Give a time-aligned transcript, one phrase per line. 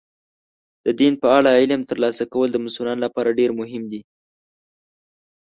[0.85, 4.01] د دین په اړه علم ترلاسه کول د مسلمان لپاره ډېر مهم دي.